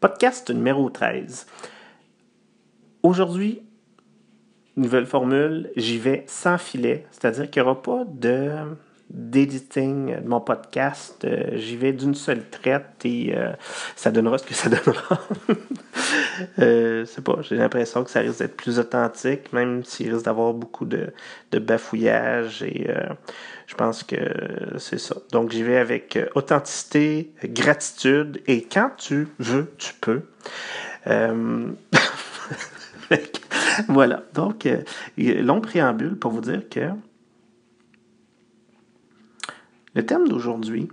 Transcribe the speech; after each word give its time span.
Podcast 0.00 0.50
numéro 0.50 0.90
13. 0.90 1.46
Aujourd'hui, 3.02 3.62
nouvelle 4.76 5.06
formule, 5.06 5.70
j'y 5.74 5.96
vais 5.96 6.24
sans 6.26 6.58
filet, 6.58 7.06
c'est-à-dire 7.10 7.50
qu'il 7.50 7.62
n'y 7.62 7.68
aura 7.68 7.80
pas 7.80 8.04
de 8.04 8.50
d'editing 9.10 10.20
de 10.20 10.28
mon 10.28 10.40
podcast. 10.40 11.24
Euh, 11.24 11.56
j'y 11.56 11.76
vais 11.76 11.92
d'une 11.92 12.14
seule 12.14 12.48
traite 12.48 13.04
et 13.04 13.36
euh, 13.36 13.52
ça 13.94 14.10
donnera 14.10 14.38
ce 14.38 14.44
que 14.44 14.54
ça 14.54 14.68
donnera. 14.68 15.20
euh, 16.58 17.04
c'est 17.04 17.22
pas, 17.22 17.38
j'ai 17.42 17.56
l'impression 17.56 18.02
que 18.02 18.10
ça 18.10 18.20
risque 18.20 18.40
d'être 18.40 18.56
plus 18.56 18.78
authentique, 18.78 19.52
même 19.52 19.84
s'il 19.84 20.12
risque 20.12 20.24
d'avoir 20.24 20.54
beaucoup 20.54 20.86
de, 20.86 21.12
de 21.52 21.58
bafouillage 21.58 22.62
et 22.62 22.86
euh, 22.88 23.06
je 23.66 23.74
pense 23.74 24.02
que 24.02 24.16
c'est 24.78 24.98
ça. 24.98 25.16
Donc 25.32 25.52
j'y 25.52 25.62
vais 25.62 25.78
avec 25.78 26.18
authenticité, 26.34 27.32
gratitude 27.44 28.42
et 28.46 28.62
quand 28.62 28.90
tu 28.96 29.28
veux, 29.38 29.72
tu 29.78 29.92
peux. 30.00 30.22
voilà. 33.88 34.24
Donc, 34.34 34.68
long 35.16 35.60
préambule 35.60 36.16
pour 36.16 36.32
vous 36.32 36.40
dire 36.40 36.68
que 36.68 36.80
le 39.96 40.04
thème 40.04 40.28
d'aujourd'hui, 40.28 40.88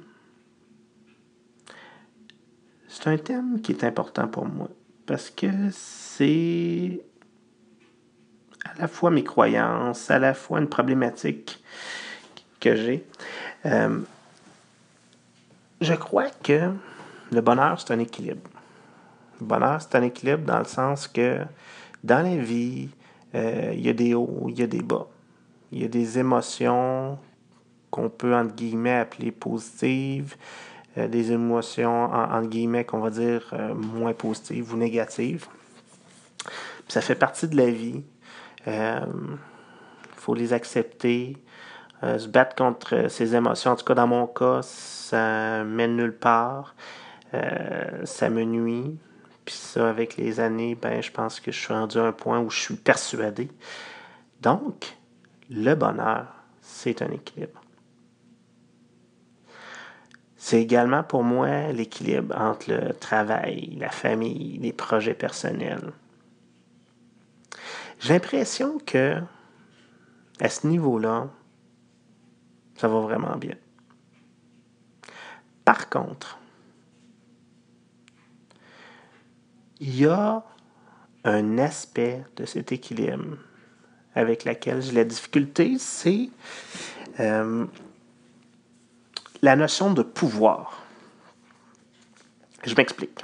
c'est 2.88 3.08
un 3.08 3.18
thème 3.18 3.60
qui 3.62 3.74
est 3.74 3.84
important 3.84 4.30
pour 4.30 4.46
moi 4.46 4.70
parce 5.06 5.30
que 5.30 5.48
c'est 5.72 7.02
à 8.64 8.80
la 8.80 8.88
fois 8.88 9.12
mes 9.12 9.26
croyances, 9.26 10.10
à 10.10 10.20
la 10.20 10.34
fois 10.34 10.62
une 10.62 10.70
problématique 10.70 11.62
que 12.62 12.78
j'ai. 12.78 13.06
Euh, 13.66 14.00
je 15.82 15.94
crois 15.96 16.30
que 16.42 16.72
le 17.30 17.42
bonheur, 17.42 17.82
c'est 17.82 17.94
un 17.94 18.00
équilibre. 18.00 18.50
Le 19.42 19.46
bonheur, 19.46 19.82
c'est 19.82 19.96
un 19.96 20.04
équilibre 20.04 20.46
dans 20.46 20.60
le 20.60 20.66
sens 20.66 21.10
que 21.10 21.40
dans 22.06 22.24
la 22.24 22.38
vie, 22.38 22.88
euh, 23.36 23.74
il 23.74 23.82
y 23.82 23.90
a 23.90 23.94
des 23.94 24.14
hauts, 24.14 24.46
il 24.48 24.58
y 24.58 24.64
a 24.64 24.68
des 24.68 24.82
bas. 24.82 25.08
Il 25.74 25.82
y 25.82 25.86
a 25.86 25.90
des 25.90 26.20
émotions 26.20 27.20
qu'on 27.94 28.10
peut, 28.10 28.36
entre 28.36 28.56
guillemets, 28.56 28.98
appeler 28.98 29.32
positives, 29.32 30.36
euh, 30.98 31.08
des 31.08 31.32
émotions, 31.32 32.06
entre 32.06 32.50
guillemets, 32.50 32.86
qu'on 32.86 32.98
va 32.98 33.12
dire 33.12 33.48
euh, 33.54 33.76
moins 33.76 34.14
positives 34.14 34.74
ou 34.74 34.78
négatives. 34.78 35.46
ça 36.88 37.02
fait 37.02 37.14
partie 37.14 37.48
de 37.48 37.56
la 37.56 37.70
vie. 37.70 38.02
Il 38.66 38.74
euh, 38.74 39.06
faut 40.16 40.34
les 40.34 40.54
accepter. 40.54 41.38
se 42.02 42.28
battre 42.28 42.56
contre 42.56 43.10
ces 43.10 43.36
émotions, 43.36 43.72
en 43.72 43.76
tout 43.76 43.86
cas 43.86 43.94
dans 43.94 44.08
mon 44.08 44.26
cas, 44.26 44.62
ça 44.64 45.64
mène 45.64 45.96
nulle 45.96 46.18
part. 46.18 46.74
ça 48.06 48.30
me 48.32 48.44
nuit. 48.44 48.98
Puis 49.46 49.56
ça, 49.56 49.88
avec 49.88 50.18
les 50.18 50.40
années, 50.40 50.74
ben, 50.74 51.04
je 51.04 51.12
pense 51.12 51.40
que 51.40 51.52
je 51.52 51.60
suis 51.60 51.74
rendu 51.74 52.00
à 52.00 52.06
un 52.06 52.12
point 52.12 52.40
où 52.40 52.50
je 52.50 52.60
suis 52.60 52.76
persuadé. 52.76 53.50
Donc, 54.42 54.98
le 55.52 55.76
bonheur, 55.76 56.26
c'est 56.62 57.04
un 57.04 57.12
équilibre. 57.12 57.63
C'est 60.46 60.62
également 60.62 61.04
pour 61.04 61.24
moi 61.24 61.72
l'équilibre 61.72 62.38
entre 62.38 62.70
le 62.70 62.94
travail, 62.94 63.78
la 63.80 63.90
famille, 63.90 64.58
les 64.58 64.74
projets 64.74 65.14
personnels. 65.14 65.94
J'ai 68.02 68.12
l'impression 68.12 68.78
que 68.86 69.22
à 70.42 70.50
ce 70.50 70.68
niveau-là, 70.68 71.30
ça 72.76 72.90
va 72.90 73.00
vraiment 73.00 73.38
bien. 73.38 73.56
Par 75.64 75.90
contre, 75.90 76.38
il 79.80 79.96
y 79.96 80.06
a 80.08 80.44
un 81.24 81.58
aspect 81.58 82.26
de 82.36 82.44
cet 82.46 82.74
équilibre 82.74 83.38
avec 84.14 84.44
lequel 84.44 84.82
j'ai 84.82 84.92
la 84.92 85.06
difficulté, 85.06 85.78
c'est 85.80 86.30
euh, 87.22 87.66
la 89.44 89.58
notion 89.58 89.94
de 89.94 90.04
pouvoir. 90.04 90.82
Je 92.66 92.74
m'explique. 92.76 93.20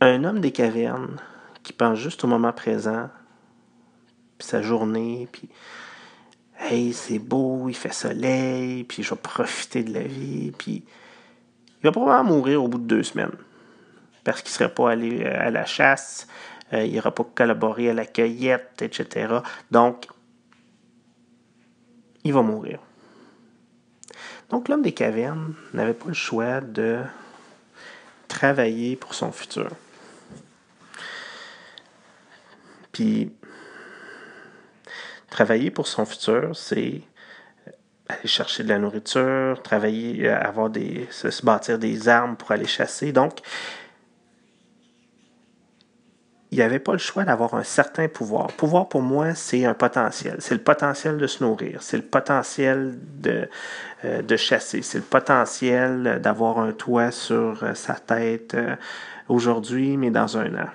Un 0.00 0.24
homme 0.24 0.40
des 0.40 0.52
cavernes 0.52 1.20
qui 1.62 1.74
pense 1.74 1.98
juste 1.98 2.24
au 2.24 2.26
moment 2.26 2.52
présent, 2.52 3.10
puis 4.38 4.48
sa 4.48 4.62
journée, 4.62 5.28
puis 5.30 5.50
hey, 6.58 6.94
c'est 6.94 7.18
beau, 7.18 7.68
il 7.68 7.74
fait 7.74 7.92
soleil, 7.92 8.84
puis 8.84 9.02
je 9.02 9.10
vais 9.10 9.20
profiter 9.20 9.84
de 9.84 9.92
la 9.92 10.04
vie, 10.04 10.52
puis 10.56 10.82
il 11.80 11.82
va 11.82 11.92
probablement 11.92 12.36
mourir 12.36 12.64
au 12.64 12.68
bout 12.68 12.78
de 12.78 12.86
deux 12.86 13.02
semaines 13.02 13.36
parce 14.24 14.40
qu'il 14.40 14.48
ne 14.48 14.54
serait 14.54 14.74
pas 14.74 14.92
allé 14.92 15.22
euh, 15.22 15.46
à 15.46 15.50
la 15.50 15.66
chasse, 15.66 16.26
euh, 16.72 16.86
il 16.86 16.94
n'aura 16.94 17.14
pas 17.14 17.24
collaboré 17.34 17.90
à 17.90 17.92
la 17.92 18.06
cueillette, 18.06 18.80
etc. 18.80 19.40
Donc, 19.70 20.06
il 22.24 22.32
va 22.32 22.40
mourir. 22.40 22.78
Donc 24.50 24.68
l'homme 24.68 24.82
des 24.82 24.92
cavernes 24.92 25.54
n'avait 25.72 25.94
pas 25.94 26.08
le 26.08 26.14
choix 26.14 26.60
de 26.60 27.00
travailler 28.28 28.96
pour 28.96 29.14
son 29.14 29.32
futur. 29.32 29.70
Puis, 32.92 33.32
travailler 35.30 35.70
pour 35.70 35.88
son 35.88 36.04
futur, 36.04 36.54
c'est 36.54 37.02
aller 38.08 38.26
chercher 38.28 38.62
de 38.62 38.68
la 38.68 38.78
nourriture, 38.78 39.60
travailler, 39.62 40.28
euh, 40.28 40.38
avoir 40.38 40.70
des, 40.70 41.08
se 41.10 41.44
bâtir 41.44 41.78
des 41.78 42.08
armes 42.08 42.36
pour 42.36 42.52
aller 42.52 42.66
chasser. 42.66 43.12
Donc, 43.12 43.40
il 46.54 46.58
n'y 46.58 46.62
avait 46.62 46.78
pas 46.78 46.92
le 46.92 46.98
choix 46.98 47.24
d'avoir 47.24 47.54
un 47.54 47.64
certain 47.64 48.06
pouvoir. 48.06 48.46
Pouvoir, 48.46 48.88
pour 48.88 49.02
moi, 49.02 49.34
c'est 49.34 49.64
un 49.64 49.74
potentiel. 49.74 50.36
C'est 50.38 50.54
le 50.54 50.60
potentiel 50.60 51.18
de 51.18 51.26
se 51.26 51.42
nourrir. 51.42 51.82
C'est 51.82 51.96
le 51.96 52.04
potentiel 52.04 52.96
de, 53.18 53.48
euh, 54.04 54.22
de 54.22 54.36
chasser. 54.36 54.80
C'est 54.82 54.98
le 54.98 55.04
potentiel 55.04 56.20
d'avoir 56.22 56.60
un 56.60 56.70
toit 56.70 57.10
sur 57.10 57.64
euh, 57.64 57.74
sa 57.74 57.94
tête 57.94 58.54
euh, 58.54 58.76
aujourd'hui, 59.28 59.96
mais 59.96 60.12
dans 60.12 60.38
un 60.38 60.54
an. 60.54 60.68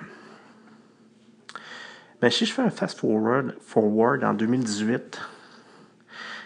Mais 2.20 2.30
si 2.30 2.44
je 2.44 2.52
fais 2.52 2.60
un 2.60 2.68
fast-forward 2.68 3.56
forward 3.62 4.22
en 4.22 4.34
2018, 4.34 5.18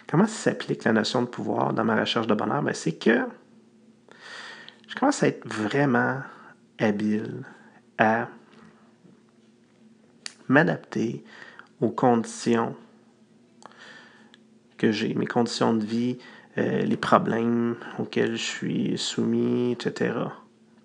comment 0.09 0.28
s'applique 0.28 0.84
la 0.84 0.93
notion 0.93 1.22
de 1.22 1.27
pouvoir 1.27 1.72
dans 1.72 1.83
ma 1.83 1.99
recherche 1.99 2.28
de 2.28 2.34
bonheur? 2.34 2.62
Ben, 2.62 2.72
c'est 2.72 2.93
que 2.93 3.19
je 4.87 4.95
commence 4.95 5.25
à 5.25 5.27
être 5.27 5.45
vraiment 5.45 6.21
habile 6.78 7.43
à 7.99 8.28
m'adapter 10.54 11.25
aux 11.81 11.91
conditions 11.91 12.76
que 14.78 14.92
j'ai, 14.92 15.12
mes 15.15 15.26
conditions 15.26 15.75
de 15.75 15.84
vie, 15.84 16.19
euh, 16.59 16.82
les 16.82 16.97
problèmes 16.97 17.76
auxquels 17.98 18.37
je 18.37 18.42
suis 18.42 18.98
soumis, 18.98 19.72
etc. 19.72 20.15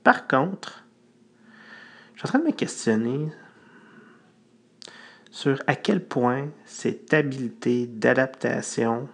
Par 0.03 0.27
contre, 0.27 0.85
je 2.13 2.19
suis 2.19 2.27
en 2.27 2.29
train 2.29 2.39
de 2.39 2.45
me 2.45 2.51
questionner 2.51 3.27
sur 5.29 5.61
à 5.67 5.75
quel 5.75 6.03
point 6.03 6.49
cette 6.65 7.13
habileté 7.13 7.85
d'adaptation 7.85 9.07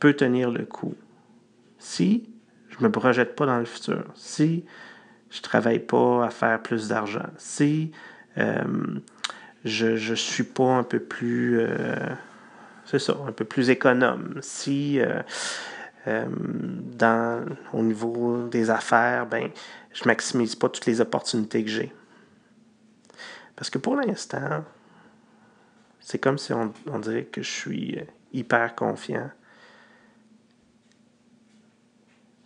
peut 0.00 0.14
tenir 0.14 0.50
le 0.50 0.64
coup. 0.64 0.96
Si 1.78 2.28
je 2.70 2.78
ne 2.78 2.88
me 2.88 2.90
projette 2.90 3.36
pas 3.36 3.46
dans 3.46 3.60
le 3.60 3.64
futur, 3.64 4.04
si 4.16 4.64
je 5.30 5.40
travaille 5.42 5.80
pas 5.80 6.26
à 6.26 6.30
faire 6.30 6.62
plus 6.62 6.88
d'argent, 6.88 7.28
si 7.38 7.92
euh, 8.38 9.00
je 9.64 10.10
ne 10.10 10.16
suis 10.16 10.44
pas 10.44 10.74
un 10.74 10.82
peu 10.82 11.00
plus, 11.00 11.58
euh, 11.60 12.14
c'est 12.84 12.98
ça, 12.98 13.16
un 13.26 13.32
peu 13.32 13.44
plus 13.44 13.70
économe, 13.70 14.38
si 14.40 15.00
euh, 15.00 15.22
dans, 16.06 17.44
au 17.72 17.82
niveau 17.82 18.46
des 18.46 18.70
affaires, 18.70 19.26
ben, 19.26 19.50
je 19.92 20.04
maximise 20.04 20.54
pas 20.54 20.68
toutes 20.68 20.86
les 20.86 21.00
opportunités 21.00 21.64
que 21.64 21.70
j'ai. 21.70 21.92
Parce 23.56 23.70
que 23.70 23.78
pour 23.78 23.96
l'instant, 23.96 24.64
c'est 26.00 26.18
comme 26.18 26.38
si 26.38 26.52
on, 26.52 26.72
on 26.86 26.98
dirait 27.00 27.24
que 27.24 27.42
je 27.42 27.50
suis 27.50 27.98
hyper 28.32 28.74
confiant. 28.74 29.30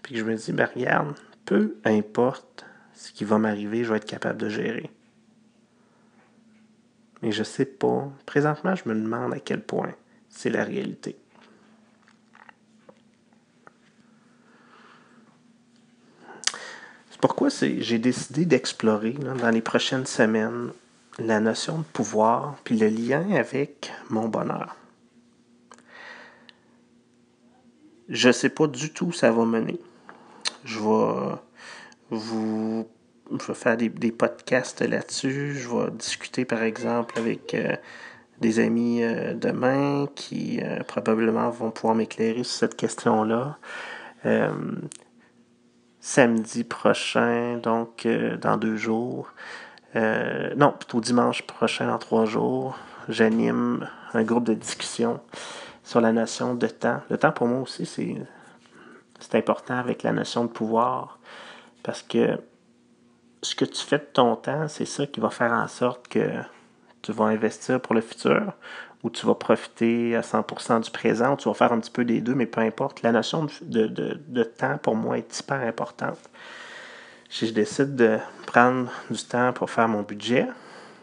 Puis 0.02 0.14
que 0.14 0.20
je 0.20 0.24
me 0.24 0.34
dis, 0.34 0.52
ben 0.52 0.68
regarde, 0.74 1.14
peu 1.44 1.76
importe 1.84 2.64
ce 3.00 3.12
qui 3.12 3.24
va 3.24 3.38
m'arriver, 3.38 3.82
je 3.82 3.90
vais 3.90 3.96
être 3.96 4.04
capable 4.04 4.36
de 4.36 4.50
gérer. 4.50 4.90
Mais 7.22 7.32
je 7.32 7.38
ne 7.38 7.44
sais 7.44 7.64
pas. 7.64 8.12
Présentement, 8.26 8.74
je 8.74 8.86
me 8.86 8.94
demande 8.94 9.32
à 9.32 9.40
quel 9.40 9.62
point 9.62 9.94
c'est 10.28 10.50
la 10.50 10.64
réalité. 10.64 11.16
C'est 17.10 17.20
pourquoi 17.22 17.48
j'ai 17.48 17.98
décidé 17.98 18.44
d'explorer 18.44 19.12
dans 19.12 19.50
les 19.50 19.62
prochaines 19.62 20.06
semaines 20.06 20.70
la 21.18 21.40
notion 21.40 21.78
de 21.78 21.84
pouvoir 21.84 22.58
puis 22.64 22.76
le 22.76 22.88
lien 22.88 23.30
avec 23.32 23.94
mon 24.10 24.28
bonheur. 24.28 24.76
Je 28.10 28.30
sais 28.30 28.50
pas 28.50 28.66
du 28.66 28.92
tout 28.92 29.06
où 29.06 29.12
ça 29.12 29.32
va 29.32 29.46
mener. 29.46 29.80
Je 30.64 30.78
vais 30.80 31.36
vous 32.10 32.86
je 33.38 33.46
vais 33.46 33.54
faire 33.54 33.76
des, 33.76 34.12
podcasts 34.12 34.82
là-dessus. 34.82 35.54
Je 35.54 35.68
vais 35.68 35.90
discuter, 35.92 36.44
par 36.44 36.62
exemple, 36.62 37.18
avec 37.18 37.54
euh, 37.54 37.76
des 38.40 38.58
amis 38.58 39.02
euh, 39.02 39.34
demain 39.34 40.06
qui 40.14 40.60
euh, 40.62 40.82
probablement 40.82 41.50
vont 41.50 41.70
pouvoir 41.70 41.94
m'éclairer 41.94 42.42
sur 42.42 42.56
cette 42.58 42.76
question-là. 42.76 43.58
samedi 46.00 46.64
prochain, 46.64 47.58
donc 47.58 48.06
dans 48.40 48.56
deux 48.56 48.76
jours. 48.76 49.32
non, 49.94 50.72
plutôt 50.72 51.00
dimanche 51.00 51.42
prochain, 51.42 51.86
dans 51.86 51.98
trois 51.98 52.24
jours, 52.24 52.78
j'anime 53.08 53.88
un 54.14 54.24
groupe 54.24 54.44
de 54.44 54.54
discussion 54.54 55.20
sur 55.84 56.00
la 56.00 56.12
notion 56.12 56.54
de 56.54 56.66
temps. 56.66 57.00
Le 57.10 57.18
temps, 57.18 57.32
pour 57.32 57.46
moi 57.46 57.60
aussi, 57.60 57.86
c'est 57.86 59.34
important 59.34 59.76
avec 59.76 60.02
la 60.02 60.12
notion 60.12 60.44
de 60.44 60.50
pouvoir. 60.50 61.20
Parce 61.82 62.02
que 62.02 62.38
ce 63.42 63.54
que 63.54 63.64
tu 63.64 63.82
fais 63.82 63.98
de 63.98 64.08
ton 64.12 64.36
temps, 64.36 64.68
c'est 64.68 64.84
ça 64.84 65.06
qui 65.06 65.20
va 65.20 65.30
faire 65.30 65.52
en 65.52 65.68
sorte 65.68 66.08
que 66.08 66.30
tu 67.02 67.12
vas 67.12 67.26
investir 67.26 67.80
pour 67.80 67.94
le 67.94 68.00
futur 68.00 68.52
ou 69.02 69.10
tu 69.10 69.26
vas 69.26 69.34
profiter 69.34 70.14
à 70.14 70.20
100% 70.20 70.82
du 70.82 70.90
présent, 70.90 71.32
ou 71.32 71.36
tu 71.36 71.48
vas 71.48 71.54
faire 71.54 71.72
un 71.72 71.80
petit 71.80 71.90
peu 71.90 72.04
des 72.04 72.20
deux, 72.20 72.34
mais 72.34 72.46
peu 72.46 72.60
importe. 72.60 73.02
La 73.02 73.12
notion 73.12 73.46
de, 73.62 73.86
de, 73.86 74.42
temps, 74.42 74.76
pour 74.78 74.94
moi, 74.94 75.16
est 75.16 75.40
hyper 75.40 75.60
importante. 75.62 76.18
Si 77.30 77.46
je 77.46 77.52
décide 77.52 77.96
de 77.96 78.18
prendre 78.46 78.90
du 79.10 79.22
temps 79.22 79.52
pour 79.52 79.70
faire 79.70 79.88
mon 79.88 80.02
budget, 80.02 80.46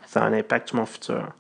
ça 0.06 0.22
a 0.22 0.28
un 0.28 0.34
impact 0.34 0.70
sur 0.70 0.78
mon 0.78 0.86
futur. 0.86 1.34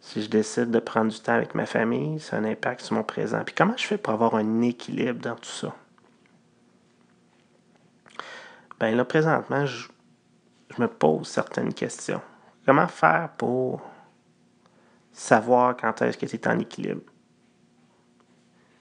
Si 0.00 0.22
je 0.22 0.30
décide 0.30 0.70
de 0.70 0.78
prendre 0.78 1.12
du 1.12 1.20
temps 1.20 1.34
avec 1.34 1.54
ma 1.54 1.66
famille, 1.66 2.18
ça 2.20 2.36
a 2.36 2.40
un 2.40 2.44
impact 2.44 2.80
sur 2.80 2.94
mon 2.94 3.02
présent. 3.02 3.42
Puis 3.44 3.54
comment 3.54 3.76
je 3.76 3.84
fais 3.84 3.98
pour 3.98 4.14
avoir 4.14 4.36
un 4.36 4.62
équilibre 4.62 5.20
dans 5.20 5.34
tout 5.34 5.50
ça? 5.50 5.74
Ben 8.80 8.96
là, 8.96 9.04
présentement, 9.04 9.66
je, 9.66 9.88
me 10.78 10.88
pose 10.88 11.28
certaines 11.28 11.74
questions. 11.74 12.22
Comment 12.64 12.88
faire 12.88 13.30
pour 13.36 13.82
savoir 15.12 15.76
quand 15.76 16.00
est-ce 16.00 16.16
que 16.16 16.24
tu 16.24 16.36
es 16.36 16.48
en 16.48 16.58
équilibre? 16.58 17.02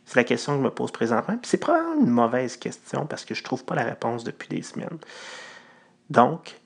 C'est 0.05 0.15
la 0.15 0.23
question 0.23 0.53
que 0.53 0.59
je 0.59 0.63
me 0.63 0.71
pose 0.71 0.91
présentement. 0.91 1.37
Puis 1.37 1.49
c'est 1.49 1.57
probablement 1.57 2.01
une 2.01 2.09
mauvaise 2.09 2.55
question 2.55 3.05
parce 3.05 3.25
que 3.25 3.35
je 3.35 3.41
ne 3.41 3.43
trouve 3.43 3.65
pas 3.65 3.75
la 3.75 3.83
réponse 3.83 4.23
depuis 4.23 4.47
des 4.47 4.61
semaines. 4.61 4.99
Donc, 6.09 6.59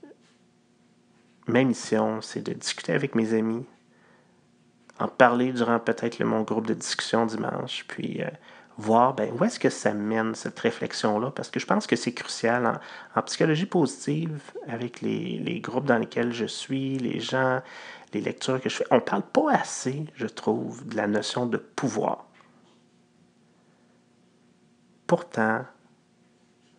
ma 1.47 1.63
mission, 1.63 2.21
c'est 2.21 2.41
de 2.41 2.53
discuter 2.53 2.93
avec 2.93 3.15
mes 3.15 3.33
amis, 3.33 3.65
en 4.99 5.07
parler 5.07 5.51
durant 5.51 5.79
peut-être 5.79 6.23
mon 6.23 6.43
groupe 6.43 6.67
de 6.67 6.73
discussion 6.75 7.25
dimanche, 7.25 7.85
puis 7.87 8.21
euh, 8.21 8.29
voir 8.77 9.13
ben, 9.13 9.31
où 9.33 9.43
est-ce 9.43 9.59
que 9.59 9.69
ça 9.69 9.93
mène 9.93 10.35
cette 10.35 10.59
réflexion-là, 10.59 11.31
parce 11.31 11.49
que 11.49 11.59
je 11.59 11.65
pense 11.65 11.87
que 11.87 11.95
c'est 11.95 12.13
crucial 12.13 12.79
en, 13.15 13.21
psychologie 13.21 13.65
positive, 13.65 14.41
avec 14.67 15.01
les, 15.01 15.59
groupes 15.61 15.85
dans 15.85 15.97
lesquels 15.97 16.33
je 16.33 16.45
suis, 16.45 16.97
les 16.97 17.19
gens, 17.19 17.61
les 18.13 18.21
lectures 18.21 18.59
que 18.61 18.69
je 18.69 18.77
fais, 18.77 18.87
on 18.91 18.95
ne 18.95 19.01
parle 19.01 19.23
pas 19.23 19.51
assez, 19.51 20.05
je 20.15 20.27
trouve, 20.27 20.87
de 20.87 20.95
la 20.95 21.07
notion 21.07 21.45
de 21.45 21.57
pouvoir. 21.57 22.25
Pourtant, 25.07 25.65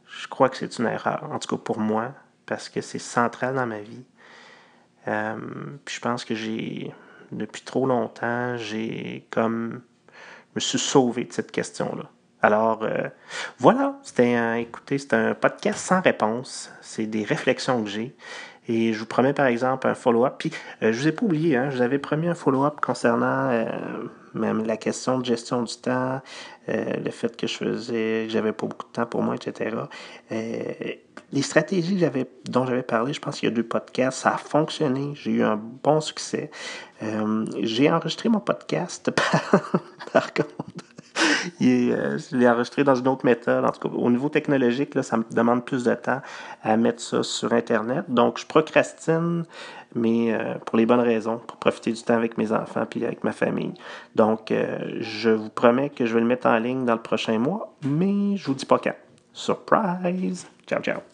je 0.07 0.27
crois 0.27 0.49
que 0.49 0.57
c'est 0.57 0.79
une 0.79 0.87
erreur, 0.87 1.29
en 1.31 1.39
tout 1.39 1.57
cas 1.57 1.63
pour 1.63 1.79
moi, 1.79 2.13
parce 2.47 2.69
que 2.69 2.81
c'est 2.81 2.99
central 2.99 3.55
dans 3.55 3.67
ma 3.67 3.81
vie. 3.81 4.05
Euh, 5.07 5.37
puis 5.85 5.97
je 5.97 6.01
pense 6.01 6.25
que 6.25 6.35
j'ai, 6.35 6.93
depuis 7.31 7.63
trop 7.63 7.87
longtemps, 7.87 8.57
j'ai 8.57 9.27
comme 9.31 9.83
me 10.55 10.61
suis 10.61 10.79
sauvé 10.79 11.25
de 11.25 11.33
cette 11.33 11.51
question-là. 11.51 12.11
Alors, 12.43 12.83
euh, 12.83 13.09
voilà, 13.59 13.99
c'était 14.03 14.35
un, 14.35 14.57
écoutez, 14.57 14.99
c'est 14.99 15.15
un 15.15 15.35
podcast 15.35 15.79
sans 15.79 16.03
réponse. 16.03 16.71
C'est 16.83 17.07
des 17.07 17.25
réflexions 17.25 17.83
que 17.83 17.89
j'ai. 17.89 18.15
Et 18.69 18.93
je 18.93 18.99
vous 18.99 19.07
promets, 19.07 19.33
par 19.33 19.47
exemple, 19.47 19.87
un 19.87 19.95
follow-up. 19.95 20.35
Puis, 20.39 20.51
euh, 20.83 20.93
je 20.93 21.01
vous 21.01 21.09
ai 21.09 21.13
pas 21.13 21.25
oublié, 21.25 21.57
hein, 21.57 21.71
je 21.71 21.77
vous 21.77 21.83
avais 21.83 21.99
promis 21.99 22.29
un 22.29 22.35
follow-up 22.35 22.81
concernant 22.81 23.51
euh, 23.51 23.67
même 24.35 24.65
la 24.65 24.77
question 24.77 25.19
de 25.19 25.25
gestion 25.25 25.63
du 25.63 25.75
temps, 25.77 26.21
le 26.67 27.11
fait 27.11 27.37
que 27.37 27.47
je 27.47 27.57
faisais, 27.57 28.25
que 28.27 28.33
j'avais 28.33 28.53
pas 28.53 28.67
beaucoup 28.67 28.87
de 28.87 28.93
temps 28.93 29.07
pour 29.07 29.23
moi, 29.23 29.37
etc. 29.37 29.77
les 30.31 31.43
stratégies 31.43 31.99
j'avais, 31.99 32.27
dont 32.47 32.67
j'avais 32.67 32.83
parlé, 32.83 33.13
je 33.13 33.21
pense 33.21 33.39
qu'il 33.39 33.49
y 33.49 33.53
a 33.53 33.55
deux 33.55 33.63
podcasts, 33.63 34.23
ça 34.23 34.35
a 34.35 34.39
fonctionné. 34.39 35.13
J'ai 35.15 35.33
eu 35.33 35.43
un 35.43 35.57
bon 35.57 36.01
succès. 36.01 36.51
j'ai 37.61 37.93
enregistré 37.93 38.29
mon 38.29 38.41
podcast 38.41 39.13
par 40.13 40.33
contre. 40.33 40.94
Euh, 41.63 42.19
je 42.19 42.37
l'ai 42.37 42.49
enregistré 42.49 42.85
dans 42.85 42.95
une 42.95 43.09
autre 43.09 43.25
méthode. 43.25 43.65
En 43.65 43.71
tout 43.71 43.89
cas, 43.89 43.95
au 43.95 44.11
niveau 44.11 44.29
technologique, 44.29 44.95
là, 44.95 45.03
ça 45.03 45.17
me 45.17 45.25
demande 45.31 45.65
plus 45.65 45.85
de 45.85 45.95
temps 45.95 46.21
à 46.63 46.77
mettre 46.77 47.01
ça 47.01 47.23
sur 47.23 47.53
Internet. 47.53 48.05
Donc, 48.09 48.39
je 48.39 48.47
procrastine, 48.47 49.45
mais 49.95 50.35
euh, 50.35 50.55
pour 50.65 50.79
les 50.79 50.87
bonnes 50.87 51.01
raisons, 51.01 51.39
pour 51.39 51.57
profiter 51.57 51.93
du 51.93 52.03
temps 52.03 52.15
avec 52.15 52.39
mes 52.39 52.53
enfants 52.53 52.87
puis 52.89 53.05
avec 53.05 53.25
ma 53.25 53.33
famille. 53.33 53.75
Donc, 54.15 54.51
euh, 54.51 54.79
je 55.01 55.31
vous 55.31 55.51
promets 55.51 55.91
que 55.91 56.07
je 56.07 56.15
vais 56.15 56.21
le 56.21 56.27
mettre 56.27 56.47
en 56.47 56.59
ligne 56.59 56.85
dans 56.85 56.95
le 56.95 57.03
prochain 57.03 57.39
mois, 57.39 57.75
mais 57.83 58.37
je 58.37 58.47
vous 58.47 58.55
dis 58.55 58.67
pas 58.67 58.79
quand. 58.79 58.97
Surprise! 59.33 60.47
Ciao, 60.67 60.81
ciao! 60.81 61.14